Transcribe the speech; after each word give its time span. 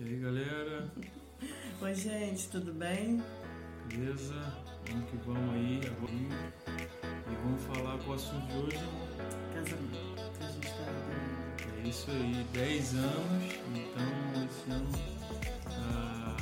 E 0.00 0.02
aí, 0.02 0.16
galera? 0.16 0.90
Oi, 1.82 1.94
gente, 1.94 2.48
tudo 2.48 2.72
bem? 2.72 3.22
Beleza? 3.86 4.32
Vamos 4.88 5.10
que 5.10 5.16
vamos 5.18 5.54
aí 5.54 5.80
agora. 5.84 6.12
E 7.04 7.34
vamos 7.42 7.62
falar 7.64 7.98
com 7.98 8.12
o 8.12 8.14
assunto 8.14 8.46
de 8.46 8.56
hoje. 8.56 8.78
Casamento. 9.52 10.32
Que 10.38 10.42
a 10.42 10.48
gente 10.48 10.70
tá 10.70 11.84
É 11.84 11.86
isso 11.86 12.10
aí, 12.12 12.46
10 12.54 12.94
anos. 12.94 13.54
Então, 13.74 14.46
esse 14.46 14.70
ano 14.70 14.88
ah, 15.66 16.36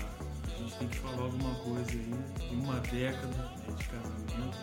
a 0.45 0.59
gente 0.63 0.79
tem 0.79 0.89
que 0.89 0.99
falar 0.99 1.23
alguma 1.25 1.55
coisa 1.57 1.91
aí. 1.91 2.53
Em 2.53 2.61
uma 2.61 2.79
década 2.79 3.27
né, 3.27 3.75
de 3.77 3.85
casamento. 3.89 4.59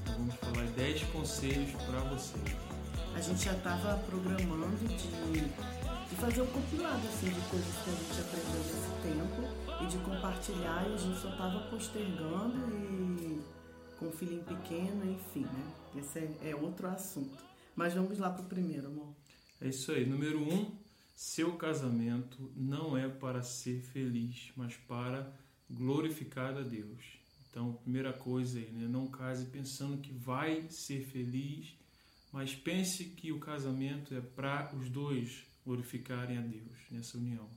Então, 0.00 0.14
vamos 0.16 0.34
falar 0.36 0.64
10 0.78 1.02
conselhos 1.12 1.72
para 1.72 2.00
vocês. 2.08 2.56
A 3.14 3.20
gente 3.20 3.44
já 3.44 3.52
estava 3.52 3.98
programando 4.04 4.78
de, 4.88 5.79
de 6.10 6.16
fazer 6.16 6.42
um 6.42 6.46
compilado 6.46 7.06
assim, 7.06 7.28
de 7.28 7.40
coisas 7.48 7.74
que 7.84 7.90
a 7.90 7.94
gente 7.94 8.20
aprendeu 8.20 8.60
nesse 8.64 8.90
tempo 9.02 9.84
e 9.84 9.86
de 9.86 9.98
compartilhar 9.98 10.88
e 10.88 10.94
a 10.94 10.96
gente 10.96 11.20
só 11.20 11.30
estava 11.30 11.60
postergando 11.70 12.58
e 12.76 13.40
com 13.96 14.06
um 14.06 14.12
filhinho 14.12 14.42
pequeno, 14.42 15.10
enfim, 15.10 15.42
né? 15.42 15.72
Esse 15.96 16.18
é, 16.18 16.50
é 16.50 16.56
outro 16.56 16.88
assunto. 16.88 17.38
Mas 17.76 17.94
vamos 17.94 18.18
lá 18.18 18.30
pro 18.30 18.44
primeiro, 18.44 18.88
amor. 18.88 19.14
É 19.60 19.68
isso 19.68 19.92
aí. 19.92 20.04
Número 20.04 20.40
1. 20.40 20.54
Um, 20.54 20.78
seu 21.14 21.52
casamento 21.56 22.50
não 22.56 22.96
é 22.96 23.06
para 23.06 23.42
ser 23.42 23.82
feliz, 23.82 24.50
mas 24.56 24.74
para 24.76 25.30
glorificar 25.70 26.56
a 26.56 26.62
Deus. 26.62 27.20
Então, 27.50 27.74
primeira 27.74 28.12
coisa 28.12 28.58
aí, 28.58 28.70
né? 28.72 28.88
Não 28.88 29.06
case 29.06 29.44
pensando 29.44 29.98
que 29.98 30.12
vai 30.12 30.66
ser 30.70 31.04
feliz, 31.04 31.74
mas 32.32 32.54
pense 32.54 33.04
que 33.04 33.30
o 33.32 33.38
casamento 33.38 34.14
é 34.14 34.20
para 34.20 34.74
os 34.74 34.88
dois 34.88 35.49
glorificarem 35.70 36.36
a 36.36 36.40
Deus 36.40 36.78
nessa 36.90 37.16
união. 37.16 37.48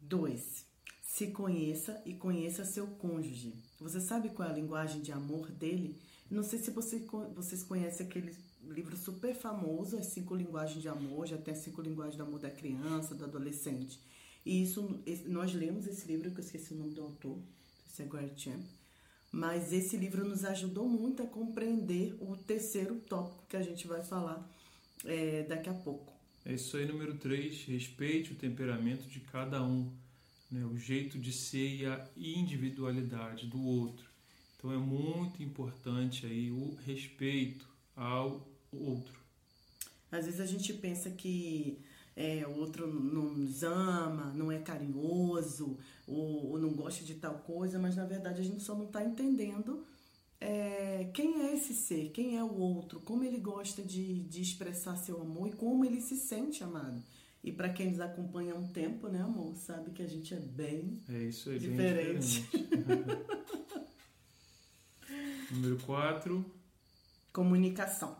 2. 0.00 0.64
Se 1.02 1.26
conheça 1.32 2.00
e 2.06 2.14
conheça 2.14 2.64
seu 2.64 2.86
cônjuge. 2.86 3.52
Você 3.80 4.00
sabe 4.00 4.28
qual 4.28 4.48
é 4.48 4.52
a 4.52 4.54
linguagem 4.54 5.02
de 5.02 5.10
amor 5.10 5.50
dele? 5.50 6.00
Não 6.30 6.44
sei 6.44 6.60
se 6.60 6.70
você, 6.70 7.04
vocês 7.34 7.64
conhecem 7.64 8.06
aquele 8.06 8.32
livro 8.62 8.96
super 8.96 9.34
famoso, 9.34 9.98
As 9.98 10.06
Cinco 10.06 10.36
Linguagens 10.36 10.80
de 10.80 10.88
Amor, 10.88 11.26
já 11.26 11.36
tem 11.36 11.54
Cinco 11.54 11.82
Linguagens 11.82 12.14
de 12.14 12.22
Amor 12.22 12.38
da 12.38 12.50
Criança, 12.50 13.14
do 13.14 13.24
Adolescente. 13.24 13.98
E 14.46 14.62
isso, 14.62 15.02
nós 15.26 15.52
lemos 15.52 15.86
esse 15.88 16.06
livro, 16.06 16.30
que 16.30 16.38
eu 16.38 16.44
esqueci 16.44 16.74
o 16.74 16.76
nome 16.76 16.94
do 16.94 17.02
autor, 17.02 17.38
se 17.88 18.02
é 18.02 18.06
Greg 18.06 18.38
Champ. 18.38 18.62
Mas 19.32 19.72
esse 19.72 19.96
livro 19.96 20.24
nos 20.24 20.44
ajudou 20.44 20.88
muito 20.88 21.22
a 21.24 21.26
compreender 21.26 22.16
o 22.20 22.36
terceiro 22.36 23.00
tópico 23.00 23.44
que 23.48 23.56
a 23.56 23.62
gente 23.62 23.88
vai 23.88 24.02
falar 24.02 24.48
é, 25.04 25.42
daqui 25.42 25.68
a 25.68 25.74
pouco. 25.74 26.17
É 26.48 26.54
isso 26.54 26.78
aí, 26.78 26.86
número 26.86 27.14
3. 27.14 27.66
Respeite 27.66 28.32
o 28.32 28.34
temperamento 28.34 29.06
de 29.06 29.20
cada 29.20 29.62
um, 29.62 29.92
né? 30.50 30.64
o 30.64 30.78
jeito 30.78 31.18
de 31.18 31.30
ser 31.30 31.82
e 31.82 31.84
a 31.84 32.08
individualidade 32.16 33.46
do 33.46 33.62
outro. 33.62 34.08
Então 34.56 34.72
é 34.72 34.78
muito 34.78 35.42
importante 35.42 36.24
aí 36.24 36.50
o 36.50 36.74
respeito 36.86 37.68
ao 37.94 38.48
outro. 38.72 39.12
Às 40.10 40.24
vezes 40.24 40.40
a 40.40 40.46
gente 40.46 40.72
pensa 40.72 41.10
que 41.10 41.80
é, 42.16 42.46
o 42.46 42.56
outro 42.58 42.86
não 42.86 43.34
nos 43.34 43.62
ama, 43.62 44.32
não 44.34 44.50
é 44.50 44.58
carinhoso, 44.58 45.76
ou, 46.06 46.52
ou, 46.52 46.58
não 46.58 46.70
gosta 46.70 47.04
de 47.04 47.16
tal 47.16 47.40
coisa, 47.40 47.78
mas 47.78 47.94
na 47.94 48.06
verdade 48.06 48.40
a 48.40 48.44
gente 48.44 48.62
só 48.62 48.74
não 48.74 48.86
está 48.86 49.04
entendendo 49.04 49.84
é, 50.40 51.10
quem 51.14 51.42
é 51.42 51.54
esse 51.54 51.74
ser, 51.74 52.10
quem 52.10 52.36
é 52.36 52.44
o 52.44 52.54
outro, 52.54 53.00
como 53.00 53.24
ele 53.24 53.38
gosta 53.38 53.82
de, 53.82 54.22
de 54.24 54.40
expressar 54.40 54.96
seu 54.96 55.20
amor 55.20 55.48
e 55.48 55.52
como 55.52 55.84
ele 55.84 56.00
se 56.00 56.16
sente 56.16 56.62
amado. 56.62 57.02
E 57.42 57.52
para 57.52 57.68
quem 57.68 57.90
nos 57.90 58.00
acompanha 58.00 58.54
há 58.54 58.56
um 58.56 58.68
tempo, 58.68 59.08
né, 59.08 59.22
amor, 59.22 59.56
sabe 59.56 59.90
que 59.90 60.02
a 60.02 60.06
gente 60.06 60.34
é 60.34 60.40
bem 60.40 61.00
é 61.08 61.18
isso 61.24 61.50
aí, 61.50 61.58
diferente. 61.58 62.46
Bem 62.52 62.66
diferente. 62.66 63.18
Número 65.52 65.78
4. 65.78 66.44
Comunicação. 67.32 68.16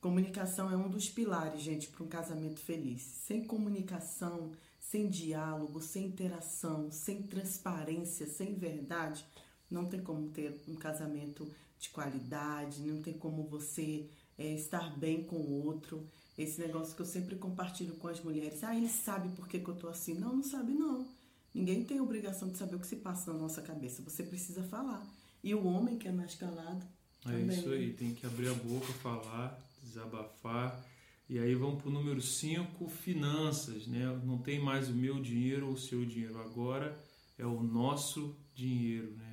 Comunicação 0.00 0.70
é 0.70 0.76
um 0.76 0.88
dos 0.88 1.08
pilares, 1.08 1.62
gente, 1.62 1.88
para 1.88 2.04
um 2.04 2.08
casamento 2.08 2.60
feliz. 2.60 3.02
Sem 3.02 3.44
comunicação, 3.44 4.52
sem 4.78 5.08
diálogo, 5.08 5.80
sem 5.80 6.06
interação, 6.06 6.90
sem 6.90 7.22
transparência, 7.22 8.26
sem 8.26 8.54
verdade, 8.54 9.24
não 9.70 9.86
tem 9.86 10.00
como 10.00 10.28
ter 10.28 10.60
um 10.68 10.74
casamento 10.74 11.50
de 11.78 11.90
qualidade, 11.90 12.80
não 12.80 13.02
tem 13.02 13.14
como 13.14 13.44
você 13.44 14.08
é, 14.38 14.54
estar 14.54 14.96
bem 14.98 15.24
com 15.24 15.36
o 15.36 15.64
outro. 15.64 16.06
Esse 16.38 16.60
negócio 16.60 16.94
que 16.94 17.02
eu 17.02 17.06
sempre 17.06 17.36
compartilho 17.36 17.94
com 17.94 18.08
as 18.08 18.20
mulheres. 18.20 18.62
Ah, 18.62 18.76
ele 18.76 18.88
sabe 18.88 19.28
por 19.30 19.48
que, 19.48 19.58
que 19.58 19.68
eu 19.68 19.74
tô 19.74 19.88
assim. 19.88 20.14
Não, 20.14 20.36
não 20.36 20.42
sabe 20.42 20.72
não. 20.72 21.06
Ninguém 21.54 21.82
tem 21.82 22.00
obrigação 22.00 22.48
de 22.48 22.58
saber 22.58 22.76
o 22.76 22.78
que 22.78 22.86
se 22.86 22.96
passa 22.96 23.32
na 23.32 23.38
nossa 23.38 23.62
cabeça. 23.62 24.02
Você 24.02 24.22
precisa 24.22 24.62
falar. 24.64 25.06
E 25.42 25.54
o 25.54 25.66
homem 25.66 25.96
que 25.96 26.06
é 26.06 26.12
mais 26.12 26.34
calado. 26.34 26.84
É 27.24 27.30
também. 27.30 27.58
isso 27.58 27.70
aí, 27.70 27.92
tem 27.94 28.14
que 28.14 28.26
abrir 28.26 28.48
a 28.48 28.54
boca, 28.54 28.92
falar, 29.02 29.58
desabafar. 29.82 30.84
E 31.28 31.38
aí 31.38 31.54
vamos 31.54 31.80
para 31.80 31.88
o 31.88 31.92
número 31.92 32.20
5, 32.20 32.86
finanças. 32.88 33.86
Né? 33.86 34.04
Não 34.24 34.36
tem 34.36 34.60
mais 34.60 34.90
o 34.90 34.92
meu 34.92 35.20
dinheiro 35.20 35.68
ou 35.68 35.72
o 35.72 35.78
seu 35.78 36.04
dinheiro. 36.04 36.38
Agora 36.38 36.96
é 37.38 37.46
o 37.46 37.62
nosso 37.62 38.36
dinheiro. 38.54 39.12
Né? 39.12 39.25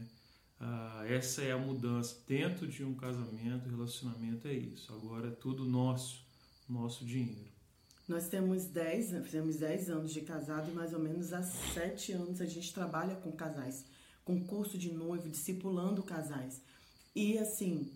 Ah, 0.65 1.03
essa 1.09 1.41
é 1.41 1.51
a 1.51 1.57
mudança 1.57 2.15
dentro 2.25 2.65
de 2.65 2.85
um 2.85 2.95
casamento, 2.95 3.67
relacionamento 3.67 4.47
é 4.47 4.53
isso. 4.53 4.93
Agora 4.93 5.27
é 5.27 5.31
tudo 5.31 5.65
nosso, 5.65 6.25
nosso 6.69 7.03
dinheiro. 7.03 7.51
Nós 8.07 8.29
temos 8.29 8.63
10, 8.65 9.25
fizemos 9.25 9.57
10 9.57 9.89
anos 9.89 10.13
de 10.13 10.21
casado 10.21 10.71
e 10.71 10.73
mais 10.73 10.93
ou 10.93 10.99
menos 10.99 11.33
há 11.33 11.43
7 11.43 12.13
anos 12.13 12.39
a 12.39 12.45
gente 12.45 12.73
trabalha 12.73 13.15
com 13.15 13.31
casais, 13.33 13.83
com 14.23 14.41
curso 14.45 14.77
de 14.77 14.89
noivo, 14.93 15.29
discipulando 15.29 16.01
casais. 16.01 16.61
E 17.13 17.37
assim, 17.37 17.91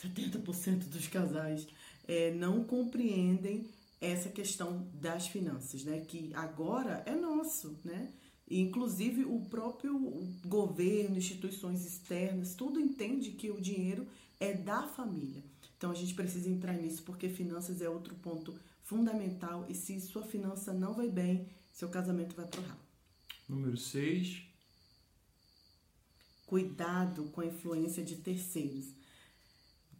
70% 0.00 0.88
dos 0.88 1.08
casais 1.08 1.66
é, 2.06 2.32
não 2.32 2.62
compreendem 2.62 3.68
essa 4.00 4.28
questão 4.28 4.86
das 4.94 5.26
finanças, 5.26 5.82
né? 5.82 6.00
Que 6.06 6.30
agora 6.34 7.02
é 7.06 7.16
nosso, 7.16 7.76
né? 7.84 8.12
Inclusive 8.50 9.24
o 9.24 9.40
próprio 9.48 9.98
governo, 10.44 11.16
instituições 11.16 11.84
externas, 11.84 12.54
tudo 12.54 12.78
entende 12.78 13.30
que 13.30 13.50
o 13.50 13.60
dinheiro 13.60 14.06
é 14.38 14.52
da 14.52 14.82
família. 14.82 15.42
Então 15.76 15.90
a 15.90 15.94
gente 15.94 16.14
precisa 16.14 16.48
entrar 16.48 16.74
nisso 16.74 17.02
porque 17.02 17.28
finanças 17.28 17.80
é 17.80 17.88
outro 17.88 18.14
ponto 18.16 18.54
fundamental 18.82 19.66
e 19.68 19.74
se 19.74 19.98
sua 20.00 20.22
finança 20.22 20.72
não 20.72 20.94
vai 20.94 21.08
bem, 21.08 21.48
seu 21.72 21.88
casamento 21.88 22.36
vai 22.36 22.46
pro 22.46 22.60
ralo. 22.62 22.80
Número 23.48 23.76
6. 23.76 24.42
Cuidado 26.46 27.24
com 27.32 27.40
a 27.40 27.46
influência 27.46 28.04
de 28.04 28.16
terceiros. 28.16 28.86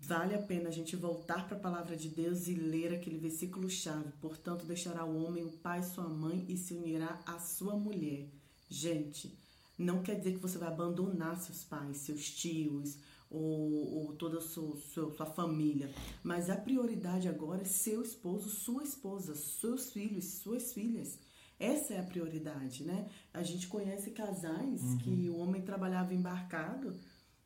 Vale 0.06 0.34
a 0.34 0.42
pena 0.42 0.68
a 0.68 0.72
gente 0.72 0.96
voltar 0.96 1.46
para 1.48 1.56
a 1.56 1.60
palavra 1.60 1.96
de 1.96 2.10
Deus 2.10 2.46
e 2.46 2.54
ler 2.54 2.92
aquele 2.92 3.16
versículo 3.16 3.70
chave. 3.70 4.12
Portanto, 4.20 4.66
deixará 4.66 5.02
o 5.02 5.24
homem 5.24 5.44
o 5.44 5.50
pai 5.50 5.82
sua 5.82 6.06
mãe 6.06 6.44
e 6.46 6.58
se 6.58 6.74
unirá 6.74 7.18
à 7.24 7.38
sua 7.38 7.74
mulher. 7.74 8.28
Gente, 8.68 9.34
não 9.78 10.02
quer 10.02 10.16
dizer 10.16 10.32
que 10.32 10.42
você 10.42 10.58
vai 10.58 10.68
abandonar 10.68 11.40
seus 11.40 11.64
pais, 11.64 11.96
seus 11.98 12.28
tios 12.28 12.98
ou, 13.30 13.94
ou 13.94 14.12
toda 14.12 14.38
a 14.38 14.42
sua, 14.42 14.76
sua, 14.76 15.14
sua 15.14 15.26
família. 15.26 15.90
Mas 16.22 16.50
a 16.50 16.56
prioridade 16.56 17.26
agora 17.26 17.62
é 17.62 17.64
seu 17.64 18.02
esposo, 18.02 18.50
sua 18.50 18.82
esposa, 18.82 19.34
seus 19.34 19.90
filhos, 19.90 20.24
suas 20.24 20.74
filhas. 20.74 21.18
Essa 21.58 21.94
é 21.94 22.00
a 22.00 22.04
prioridade, 22.04 22.84
né? 22.84 23.08
A 23.32 23.42
gente 23.42 23.68
conhece 23.68 24.10
casais 24.10 24.82
uhum. 24.82 24.98
que 24.98 25.30
o 25.30 25.38
homem 25.38 25.62
trabalhava 25.62 26.12
embarcado 26.12 26.94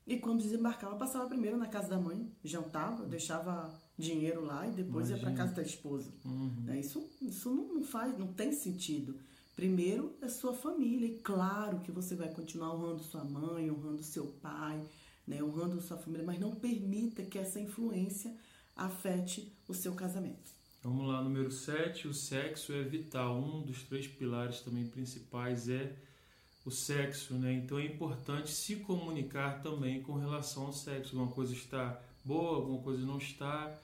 e 0.08 0.18
quando 0.18 0.40
desembarcava, 0.40 0.96
passava 0.96 1.28
primeiro 1.28 1.58
na 1.58 1.66
casa 1.66 1.88
da 1.88 2.00
mãe, 2.00 2.32
jantava, 2.42 3.04
deixava 3.04 3.70
dinheiro 3.96 4.42
lá 4.42 4.66
e 4.66 4.70
depois 4.70 5.10
Imagina. 5.10 5.18
ia 5.18 5.36
para 5.36 5.44
casa 5.44 5.56
da 5.56 5.62
esposa. 5.62 6.10
Uhum. 6.24 6.74
Isso, 6.80 7.06
isso 7.20 7.54
não, 7.54 7.74
não 7.74 7.84
faz, 7.84 8.16
não 8.18 8.32
tem 8.32 8.50
sentido. 8.50 9.20
Primeiro 9.54 10.16
é 10.22 10.28
sua 10.28 10.54
família, 10.54 11.06
e 11.06 11.18
claro 11.18 11.80
que 11.80 11.92
você 11.92 12.14
vai 12.14 12.32
continuar 12.32 12.74
honrando 12.74 13.02
sua 13.02 13.22
mãe, 13.22 13.70
honrando 13.70 14.02
seu 14.02 14.26
pai, 14.40 14.82
né, 15.26 15.42
honrando 15.42 15.78
sua 15.82 15.98
família, 15.98 16.24
mas 16.24 16.40
não 16.40 16.54
permita 16.54 17.22
que 17.22 17.38
essa 17.38 17.60
influência 17.60 18.34
afete 18.74 19.52
o 19.68 19.74
seu 19.74 19.92
casamento. 19.92 20.52
Vamos 20.82 21.06
lá, 21.06 21.22
número 21.22 21.50
7, 21.50 22.08
o 22.08 22.14
sexo 22.14 22.72
é 22.72 22.82
vital. 22.82 23.36
Um 23.36 23.62
dos 23.62 23.82
três 23.82 24.06
pilares 24.06 24.60
também 24.60 24.86
principais 24.86 25.68
é 25.68 25.94
o 26.68 26.70
sexo, 26.70 27.34
né? 27.34 27.52
Então 27.52 27.78
é 27.78 27.84
importante 27.84 28.50
se 28.50 28.76
comunicar 28.76 29.60
também 29.62 30.02
com 30.02 30.14
relação 30.14 30.66
ao 30.66 30.72
sexo. 30.72 31.16
Alguma 31.16 31.34
coisa 31.34 31.52
está 31.52 32.00
boa, 32.24 32.56
alguma 32.56 32.78
coisa 32.80 33.04
não 33.04 33.18
está. 33.18 33.74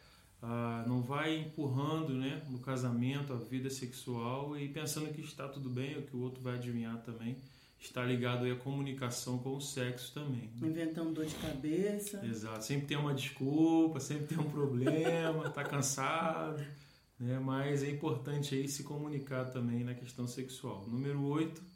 Ah, 0.42 0.84
não 0.86 1.00
vai 1.00 1.38
empurrando 1.38 2.12
né, 2.12 2.42
no 2.50 2.58
casamento 2.58 3.32
a 3.32 3.36
vida 3.36 3.70
sexual 3.70 4.58
e 4.58 4.68
pensando 4.68 5.10
que 5.12 5.22
está 5.22 5.48
tudo 5.48 5.70
bem 5.70 5.96
ou 5.96 6.02
que 6.02 6.14
o 6.14 6.20
outro 6.20 6.42
vai 6.42 6.56
adivinhar 6.56 6.98
também. 6.98 7.36
Está 7.80 8.04
ligado 8.04 8.44
aí 8.44 8.52
à 8.52 8.56
comunicação 8.56 9.38
com 9.38 9.56
o 9.56 9.60
sexo 9.60 10.12
também. 10.12 10.50
Né? 10.60 10.68
Inventando 10.68 11.12
dor 11.12 11.24
de 11.24 11.34
cabeça. 11.36 12.24
Exato. 12.24 12.64
Sempre 12.64 12.86
tem 12.86 12.96
uma 12.98 13.14
desculpa, 13.14 14.00
sempre 14.00 14.26
tem 14.26 14.38
um 14.38 14.50
problema, 14.50 15.46
está 15.48 15.64
cansado. 15.68 16.62
né? 17.18 17.38
Mas 17.38 17.82
é 17.82 17.90
importante 17.90 18.54
aí 18.54 18.68
se 18.68 18.82
comunicar 18.84 19.46
também 19.46 19.82
na 19.82 19.94
questão 19.94 20.26
sexual. 20.26 20.86
Número 20.86 21.22
8. 21.22 21.73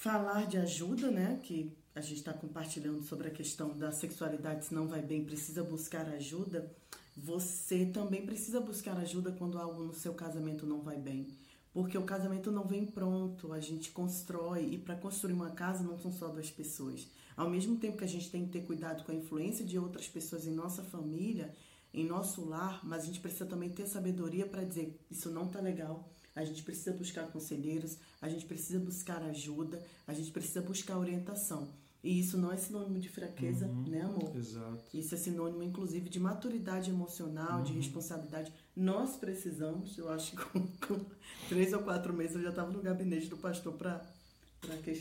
Falar 0.00 0.46
de 0.46 0.56
ajuda, 0.56 1.10
né? 1.10 1.40
Que 1.42 1.76
a 1.92 2.00
gente 2.00 2.18
está 2.18 2.32
compartilhando 2.32 3.02
sobre 3.02 3.26
a 3.26 3.32
questão 3.32 3.76
da 3.76 3.90
sexualidade, 3.90 4.66
se 4.66 4.72
não 4.72 4.86
vai 4.86 5.02
bem, 5.02 5.24
precisa 5.24 5.64
buscar 5.64 6.08
ajuda. 6.10 6.70
Você 7.16 7.84
também 7.84 8.24
precisa 8.24 8.60
buscar 8.60 8.96
ajuda 8.96 9.32
quando 9.32 9.58
algo 9.58 9.82
no 9.82 9.92
seu 9.92 10.14
casamento 10.14 10.64
não 10.64 10.82
vai 10.82 10.96
bem. 10.96 11.26
Porque 11.72 11.98
o 11.98 12.04
casamento 12.04 12.52
não 12.52 12.64
vem 12.64 12.86
pronto, 12.86 13.52
a 13.52 13.58
gente 13.58 13.90
constrói 13.90 14.68
e 14.70 14.78
para 14.78 14.94
construir 14.94 15.32
uma 15.32 15.50
casa 15.50 15.82
não 15.82 15.98
são 15.98 16.12
só 16.12 16.28
duas 16.28 16.48
pessoas. 16.48 17.08
Ao 17.36 17.50
mesmo 17.50 17.74
tempo 17.74 17.98
que 17.98 18.04
a 18.04 18.08
gente 18.08 18.30
tem 18.30 18.46
que 18.46 18.52
ter 18.52 18.60
cuidado 18.60 19.02
com 19.02 19.10
a 19.10 19.16
influência 19.16 19.64
de 19.64 19.80
outras 19.80 20.06
pessoas 20.06 20.46
em 20.46 20.52
nossa 20.52 20.84
família, 20.84 21.52
em 21.92 22.06
nosso 22.06 22.44
lar, 22.44 22.86
mas 22.86 23.02
a 23.02 23.06
gente 23.06 23.18
precisa 23.18 23.46
também 23.46 23.70
ter 23.70 23.88
sabedoria 23.88 24.46
para 24.46 24.62
dizer 24.62 24.96
isso 25.10 25.28
não 25.28 25.48
tá 25.48 25.58
legal. 25.58 26.08
A 26.38 26.44
gente 26.44 26.62
precisa 26.62 26.92
buscar 26.92 27.26
conselheiros, 27.32 27.98
a 28.22 28.28
gente 28.28 28.46
precisa 28.46 28.78
buscar 28.78 29.20
ajuda, 29.24 29.84
a 30.06 30.14
gente 30.14 30.30
precisa 30.30 30.62
buscar 30.62 30.96
orientação. 30.96 31.68
E 32.02 32.20
isso 32.20 32.38
não 32.38 32.52
é 32.52 32.56
sinônimo 32.56 33.00
de 33.00 33.08
fraqueza, 33.08 33.66
uhum, 33.66 33.88
né, 33.88 34.02
amor? 34.02 34.36
Exato. 34.36 34.84
Isso 34.94 35.16
é 35.16 35.18
sinônimo, 35.18 35.64
inclusive, 35.64 36.08
de 36.08 36.20
maturidade 36.20 36.90
emocional, 36.90 37.58
uhum. 37.58 37.64
de 37.64 37.72
responsabilidade. 37.72 38.52
Nós 38.76 39.16
precisamos, 39.16 39.98
eu 39.98 40.08
acho 40.10 40.30
que 40.30 40.36
com, 40.36 40.60
com 40.86 41.04
três 41.48 41.72
ou 41.72 41.80
quatro 41.80 42.14
meses 42.14 42.36
eu 42.36 42.42
já 42.42 42.50
estava 42.50 42.70
no 42.70 42.80
gabinete 42.80 43.26
do 43.26 43.36
pastor 43.36 43.72
para 43.72 44.00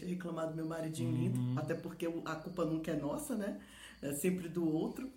reclamar 0.07 0.49
do 0.49 0.55
meu 0.55 0.65
maridinho 0.65 1.11
uhum. 1.11 1.17
lindo, 1.17 1.59
até 1.59 1.75
porque 1.75 2.07
a 2.25 2.35
culpa 2.35 2.65
nunca 2.65 2.89
é 2.89 2.99
nossa, 2.99 3.35
né? 3.35 3.61
É 4.01 4.11
sempre 4.11 4.49
do 4.49 4.67
outro. 4.67 5.07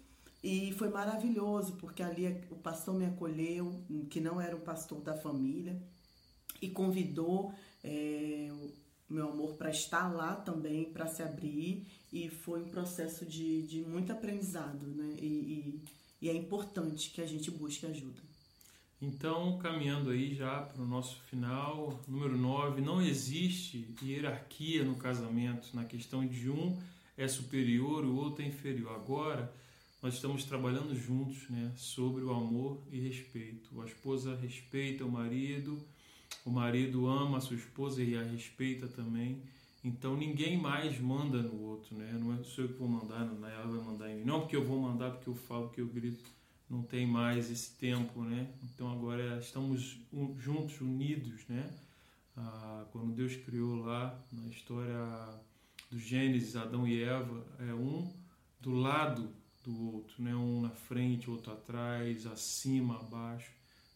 E 0.45 0.73
foi 0.73 0.91
maravilhoso, 0.91 1.77
porque 1.77 2.03
ali 2.03 2.45
o 2.51 2.57
pastor 2.57 2.95
me 2.95 3.07
acolheu, 3.07 3.83
que 4.11 4.21
não 4.21 4.39
era 4.39 4.55
o 4.55 4.61
pastor 4.61 5.01
da 5.01 5.15
família, 5.15 5.81
e 6.61 6.69
convidou 6.69 7.55
é, 7.83 8.51
meu 9.09 9.31
amor 9.31 9.55
para 9.55 9.71
estar 9.71 10.09
lá 10.09 10.35
também, 10.35 10.85
para 10.85 11.07
se 11.07 11.23
abrir, 11.23 11.87
e 12.13 12.29
foi 12.29 12.63
um 12.63 12.69
processo 12.69 13.27
de, 13.27 13.63
de 13.63 13.83
muito 13.83 14.13
aprendizado, 14.13 14.87
né? 14.87 15.17
E, 15.21 15.27
e, 15.27 15.81
e 16.23 16.29
é 16.29 16.35
importante 16.35 17.11
que 17.11 17.21
a 17.21 17.27
gente 17.27 17.51
busque 17.51 17.87
ajuda. 17.87 18.21
Então, 19.03 19.59
caminhando 19.59 20.11
aí 20.11 20.35
já 20.35 20.61
para 20.61 20.83
o 20.83 20.87
nosso 20.87 21.19
final, 21.23 21.99
número 22.07 22.37
9, 22.37 22.83
não 22.83 23.01
existe 23.01 23.89
hierarquia 24.03 24.85
no 24.85 24.97
casamento, 24.97 25.75
na 25.75 25.87
questão 25.87 26.27
de 26.27 26.51
um 26.51 26.79
é 27.17 27.27
superior, 27.27 28.05
o 28.05 28.17
outro 28.17 28.43
é 28.43 28.47
inferior. 28.47 28.95
Agora, 28.95 29.53
nós 30.03 30.15
estamos 30.15 30.45
trabalhando 30.45 30.95
juntos 30.95 31.49
né, 31.49 31.73
sobre 31.77 32.23
o 32.23 32.31
amor 32.31 32.79
e 32.91 32.99
respeito. 32.99 33.81
A 33.81 33.87
esposa 33.87 34.37
respeita 34.37 35.05
o 35.05 35.11
marido, 35.11 35.79
o 36.45 36.51
marido 36.51 37.07
ama 37.07 37.39
a 37.39 37.41
sua 37.41 37.57
esposa 37.57 38.03
e 38.03 38.17
a 38.17 38.23
respeita 38.23 38.89
também. 38.89 39.43
Então 39.83 40.17
ninguém 40.17 40.59
mais 40.59 40.99
manda 41.01 41.43
no 41.43 41.61
outro, 41.63 41.97
né? 41.97 42.13
Não 42.21 42.35
é 42.35 42.43
sou 42.45 42.65
eu 42.65 42.69
que 42.69 42.79
vou 42.79 42.89
mandar, 42.89 43.25
não, 43.25 43.49
ela 43.49 43.67
vai 43.67 43.85
mandar 43.85 44.11
em 44.11 44.17
mim. 44.17 44.25
Não 44.25 44.41
porque 44.41 44.57
eu 44.57 44.65
vou 44.65 44.79
mandar, 44.81 45.11
porque 45.11 45.29
eu 45.29 45.35
falo, 45.35 45.67
porque 45.67 45.81
eu 45.81 45.89
grito. 45.89 46.25
Não 46.69 46.83
tem 46.83 47.07
mais 47.07 47.51
esse 47.51 47.73
tempo, 47.73 48.23
né? 48.23 48.49
Então 48.63 48.91
agora 48.93 49.39
estamos 49.39 49.99
juntos, 50.39 50.81
unidos, 50.81 51.45
né? 51.49 51.69
Ah, 52.37 52.85
quando 52.93 53.13
Deus 53.13 53.37
criou 53.37 53.77
lá 53.77 54.19
na 54.31 54.47
história 54.49 55.41
do 55.91 55.99
Gênesis, 55.99 56.55
Adão 56.57 56.87
e 56.87 57.03
Eva, 57.03 57.45
é 57.59 57.75
um 57.75 58.13
do 58.61 58.73
lado 58.73 59.31
do 59.65 59.95
outro, 59.95 60.23
né? 60.23 60.35
um 60.35 60.61
na 60.61 60.71
frente, 60.71 61.29
outro 61.29 61.53
atrás, 61.53 62.27
acima, 62.27 62.97
abaixo. 63.01 63.51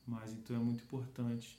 Mas 0.06 0.32
então 0.32 0.56
é 0.56 0.58
muito 0.58 0.82
importante 0.82 1.56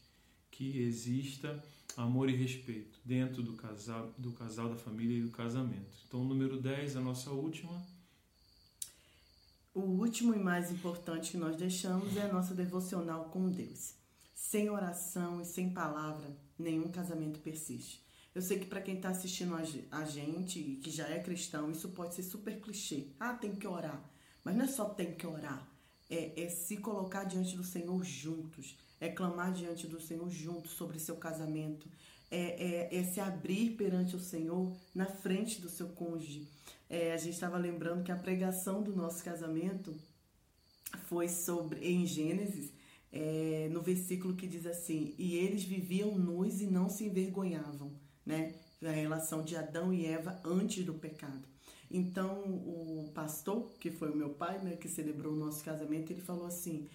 que 0.55 0.81
exista 0.81 1.61
amor 1.97 2.29
e 2.29 2.35
respeito 2.35 2.97
dentro 3.03 3.43
do 3.43 3.53
casal, 3.53 4.13
do 4.17 4.31
casal, 4.31 4.69
da 4.69 4.77
família 4.77 5.17
e 5.17 5.21
do 5.21 5.29
casamento. 5.29 5.97
Então, 6.07 6.23
número 6.23 6.59
10, 6.59 6.95
a 6.95 7.01
nossa 7.01 7.29
última. 7.29 7.85
O 9.73 9.81
último 9.81 10.33
e 10.33 10.39
mais 10.39 10.71
importante 10.71 11.31
que 11.31 11.37
nós 11.37 11.57
deixamos 11.57 12.15
é 12.15 12.21
a 12.21 12.31
nossa 12.31 12.53
devocional 12.53 13.25
com 13.25 13.49
Deus. 13.49 13.95
Sem 14.33 14.69
oração 14.69 15.41
e 15.41 15.45
sem 15.45 15.69
palavra, 15.69 16.33
nenhum 16.57 16.89
casamento 16.89 17.39
persiste. 17.39 18.01
Eu 18.33 18.41
sei 18.41 18.59
que 18.59 18.65
para 18.65 18.81
quem 18.81 18.95
está 18.95 19.09
assistindo 19.09 19.55
a 19.91 20.05
gente, 20.05 20.79
que 20.81 20.89
já 20.89 21.07
é 21.07 21.19
cristão, 21.19 21.69
isso 21.69 21.89
pode 21.89 22.15
ser 22.15 22.23
super 22.23 22.59
clichê. 22.61 23.07
Ah, 23.19 23.33
tem 23.33 23.55
que 23.55 23.67
orar. 23.67 24.01
Mas 24.43 24.55
não 24.55 24.63
é 24.63 24.67
só 24.67 24.85
tem 24.85 25.13
que 25.15 25.27
orar. 25.27 25.67
É, 26.09 26.43
é 26.43 26.49
se 26.49 26.77
colocar 26.77 27.25
diante 27.25 27.57
do 27.57 27.63
Senhor 27.63 28.03
juntos. 28.03 28.77
É 28.99 29.09
clamar 29.09 29.53
diante 29.53 29.87
do 29.87 29.99
Senhor 29.99 30.29
juntos 30.29 30.71
sobre 30.71 30.99
seu 30.99 31.15
casamento. 31.17 31.87
É, 32.31 32.89
é, 32.91 32.95
é 32.97 33.03
se 33.03 33.19
abrir 33.19 33.71
perante 33.71 34.15
o 34.15 34.19
Senhor 34.19 34.75
na 34.93 35.05
frente 35.05 35.61
do 35.61 35.69
seu 35.69 35.89
cônjuge. 35.89 36.47
É, 36.89 37.13
a 37.13 37.17
gente 37.17 37.33
estava 37.33 37.57
lembrando 37.57 38.03
que 38.03 38.11
a 38.11 38.15
pregação 38.15 38.81
do 38.81 38.95
nosso 38.95 39.23
casamento 39.23 39.95
foi 41.07 41.27
sobre 41.27 41.85
em 41.85 42.05
Gênesis, 42.05 42.71
é, 43.11 43.69
no 43.71 43.81
versículo 43.81 44.35
que 44.35 44.47
diz 44.47 44.65
assim: 44.65 45.13
E 45.17 45.35
eles 45.35 45.63
viviam 45.63 46.17
nus 46.17 46.61
e 46.61 46.65
não 46.65 46.89
se 46.89 47.05
envergonhavam 47.05 47.91
né? 48.25 48.53
A 48.83 48.89
relação 48.89 49.43
de 49.43 49.55
Adão 49.55 49.93
e 49.93 50.05
Eva 50.05 50.39
antes 50.43 50.83
do 50.83 50.93
pecado. 50.93 51.47
Então, 51.89 52.41
o 52.43 53.11
pastor, 53.13 53.71
que 53.79 53.91
foi 53.91 54.09
o 54.11 54.15
meu 54.15 54.29
pai, 54.29 54.59
né, 54.59 54.75
que 54.75 54.89
celebrou 54.89 55.33
o 55.33 55.37
nosso 55.37 55.63
casamento, 55.63 56.11
ele 56.11 56.21
falou 56.21 56.47
assim: 56.47 56.87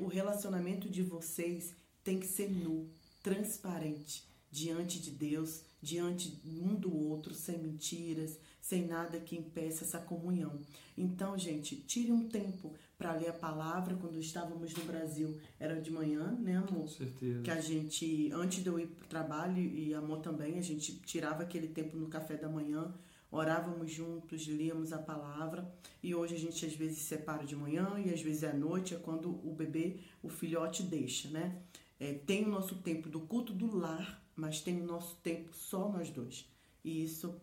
o 0.00 0.06
relacionamento 0.06 0.88
de 0.88 1.02
vocês 1.02 1.74
tem 2.04 2.18
que 2.18 2.26
ser 2.26 2.50
nu, 2.50 2.90
transparente, 3.22 4.24
diante 4.50 5.00
de 5.00 5.10
Deus, 5.10 5.62
diante 5.80 6.40
um 6.44 6.74
do 6.74 6.94
outro, 6.94 7.34
sem 7.34 7.58
mentiras, 7.58 8.38
sem 8.60 8.86
nada 8.86 9.18
que 9.18 9.36
impeça 9.36 9.84
essa 9.84 9.98
comunhão. 9.98 10.60
Então, 10.96 11.36
gente, 11.38 11.76
tire 11.76 12.12
um 12.12 12.28
tempo 12.28 12.72
para 12.96 13.14
ler 13.14 13.30
a 13.30 13.32
palavra 13.32 13.96
quando 13.96 14.20
estávamos 14.20 14.72
no 14.74 14.84
Brasil. 14.84 15.36
Era 15.58 15.80
de 15.80 15.90
manhã, 15.90 16.38
né, 16.40 16.56
amor? 16.56 16.82
Com 16.82 16.88
certeza. 16.88 17.42
Que 17.42 17.50
a 17.50 17.60
gente, 17.60 18.30
antes 18.32 18.62
de 18.62 18.68
eu 18.68 18.78
ir 18.78 18.86
para 18.86 19.04
o 19.04 19.08
trabalho 19.08 19.60
e 19.60 19.92
amor 19.94 20.20
também, 20.20 20.58
a 20.58 20.62
gente 20.62 20.94
tirava 21.00 21.42
aquele 21.42 21.68
tempo 21.68 21.96
no 21.96 22.08
café 22.08 22.36
da 22.36 22.48
manhã, 22.48 22.94
orávamos 23.32 23.90
juntos, 23.90 24.42
líamos 24.42 24.92
a 24.92 24.98
palavra. 24.98 25.68
E 26.02 26.14
hoje 26.14 26.34
a 26.34 26.38
gente 26.38 26.64
às 26.66 26.74
vezes 26.74 26.98
separa 26.98 27.44
de 27.44 27.56
manhã 27.56 27.98
e 27.98 28.12
às 28.12 28.20
vezes 28.20 28.42
é 28.42 28.50
à 28.50 28.54
noite, 28.54 28.94
é 28.94 28.98
quando 28.98 29.30
o 29.30 29.54
bebê, 29.54 29.96
o 30.22 30.28
filhote 30.28 30.82
deixa, 30.82 31.28
né? 31.30 31.58
É, 31.98 32.12
tem 32.12 32.44
o 32.44 32.48
nosso 32.48 32.76
tempo 32.76 33.08
do 33.08 33.20
culto 33.20 33.52
do 33.52 33.74
lar, 33.74 34.22
mas 34.36 34.60
tem 34.60 34.80
o 34.80 34.84
nosso 34.84 35.16
tempo 35.22 35.54
só 35.54 35.88
nós 35.88 36.10
dois. 36.10 36.46
E 36.84 37.02
isso 37.02 37.34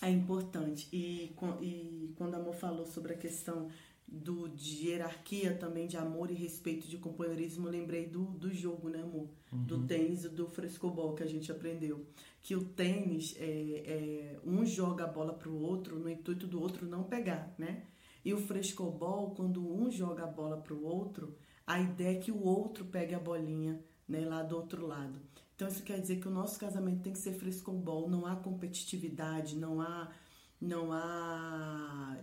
é 0.00 0.10
importante. 0.10 0.88
E, 0.92 1.34
e 1.60 2.14
quando 2.16 2.34
a 2.34 2.38
amor 2.38 2.54
falou 2.54 2.86
sobre 2.86 3.12
a 3.12 3.16
questão 3.16 3.68
do, 4.12 4.46
de 4.48 4.88
hierarquia 4.88 5.54
também, 5.54 5.86
de 5.86 5.96
amor 5.96 6.30
e 6.30 6.34
respeito, 6.34 6.86
de 6.86 6.98
companheirismo, 6.98 7.66
eu 7.66 7.72
lembrei 7.72 8.06
do, 8.06 8.24
do 8.24 8.52
jogo, 8.52 8.90
né, 8.90 9.00
amor? 9.00 9.30
Uhum. 9.50 9.64
Do 9.64 9.86
tênis 9.86 10.24
e 10.24 10.28
do 10.28 10.46
frescobol 10.46 11.14
que 11.14 11.22
a 11.22 11.26
gente 11.26 11.50
aprendeu. 11.50 12.06
Que 12.42 12.54
o 12.54 12.62
tênis, 12.62 13.34
é, 13.38 13.44
é, 13.44 14.40
um 14.44 14.66
joga 14.66 15.04
a 15.04 15.06
bola 15.06 15.32
pro 15.32 15.54
outro 15.54 15.98
no 15.98 16.10
intuito 16.10 16.46
do 16.46 16.60
outro 16.60 16.86
não 16.86 17.04
pegar, 17.04 17.54
né? 17.58 17.84
E 18.22 18.34
o 18.34 18.38
frescobol, 18.38 19.30
quando 19.34 19.66
um 19.66 19.90
joga 19.90 20.24
a 20.24 20.26
bola 20.26 20.58
pro 20.58 20.84
outro, 20.84 21.34
a 21.66 21.80
ideia 21.80 22.18
é 22.18 22.20
que 22.20 22.30
o 22.30 22.44
outro 22.44 22.84
pegue 22.84 23.14
a 23.14 23.18
bolinha 23.18 23.82
né, 24.06 24.20
lá 24.26 24.42
do 24.42 24.56
outro 24.56 24.86
lado. 24.86 25.18
Então 25.56 25.66
isso 25.66 25.82
quer 25.82 26.00
dizer 26.00 26.20
que 26.20 26.28
o 26.28 26.30
nosso 26.30 26.60
casamento 26.60 27.02
tem 27.02 27.12
que 27.12 27.18
ser 27.18 27.32
frescobol, 27.32 28.10
não 28.10 28.26
há 28.26 28.36
competitividade, 28.36 29.56
não 29.56 29.80
há, 29.80 30.12
não 30.60 30.92
há 30.92 32.18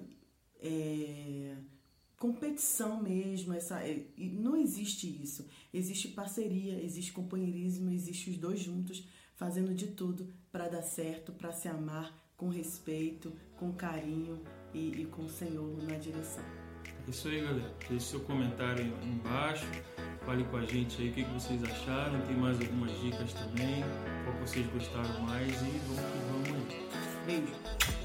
é, 0.62 1.58
competição 2.20 3.02
mesmo, 3.02 3.54
essa, 3.54 3.80
é, 3.80 4.04
não 4.18 4.56
existe 4.56 5.08
isso. 5.08 5.48
Existe 5.74 6.10
parceria, 6.10 6.84
existe 6.84 7.14
companheirismo, 7.14 7.90
existe 7.90 8.30
os 8.30 8.38
dois 8.38 8.60
juntos 8.60 9.08
fazendo 9.36 9.74
de 9.74 9.88
tudo 9.88 10.28
para 10.52 10.68
dar 10.68 10.82
certo, 10.82 11.32
para 11.32 11.54
se 11.54 11.70
amar 11.70 12.14
com 12.36 12.50
respeito, 12.50 13.34
com 13.58 13.72
carinho 13.72 14.42
e, 14.74 15.02
e 15.02 15.06
com 15.06 15.24
o 15.24 15.30
Senhor 15.30 15.82
na 15.84 15.96
direção. 15.96 16.44
É 17.08 17.10
isso 17.10 17.28
aí, 17.30 17.42
galera. 17.42 17.74
Deixe 17.90 18.06
seu 18.06 18.20
comentário 18.20 18.84
aí 18.84 19.10
embaixo. 19.10 19.66
Fale 20.26 20.44
com 20.44 20.58
a 20.58 20.66
gente 20.66 21.02
aí 21.02 21.10
o 21.10 21.14
que, 21.14 21.24
vocês 21.24 21.64
acharam. 21.64 22.22
Tem 22.28 22.36
mais 22.36 22.60
algumas 22.60 22.92
dicas 23.00 23.34
também. 23.34 23.84
Qual 24.26 24.38
vocês 24.46 24.68
gostaram 24.68 25.22
mais. 25.22 25.50
E 25.50 25.80
vamos 25.88 26.02
que 26.02 26.54
vamos 26.54 26.74
aí. 26.74 26.90
Beijo. 27.26 27.99